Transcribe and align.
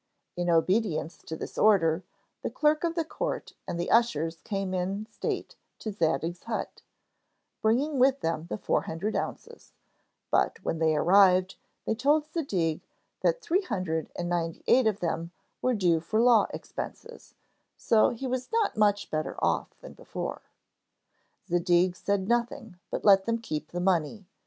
In 0.35 0.49
obedience 0.49 1.15
to 1.27 1.35
this 1.35 1.59
order, 1.59 2.03
the 2.41 2.49
clerk 2.49 2.83
of 2.83 2.95
the 2.95 3.05
court 3.05 3.53
and 3.67 3.79
the 3.79 3.91
ushers 3.91 4.41
came 4.41 4.73
in 4.73 5.05
state 5.05 5.55
to 5.77 5.91
Zadig's 5.91 6.45
hut, 6.45 6.81
bringing 7.61 7.99
with 7.99 8.21
them 8.21 8.47
the 8.47 8.57
four 8.57 8.81
hundred 8.81 9.15
ounces; 9.15 9.73
but, 10.31 10.57
when 10.65 10.79
they 10.79 10.95
arrived, 10.95 11.53
they 11.85 11.93
told 11.93 12.25
Zadig 12.33 12.81
that 13.21 13.43
three 13.43 13.61
hundred 13.61 14.09
and 14.15 14.27
ninety 14.27 14.63
eight 14.65 14.87
of 14.87 15.01
them 15.01 15.29
were 15.61 15.75
due 15.75 15.99
for 15.99 16.19
law 16.19 16.47
expenses, 16.51 17.35
so 17.77 18.09
he 18.09 18.25
was 18.25 18.51
not 18.51 18.75
much 18.75 19.11
better 19.11 19.35
off 19.37 19.79
than 19.81 19.93
before. 19.93 20.41
Zadig 21.47 21.95
said 21.95 22.27
nothing, 22.27 22.79
but 22.89 23.05
let 23.05 23.25
them 23.25 23.37
keep 23.37 23.67
the 23.67 23.79
money. 23.79 24.25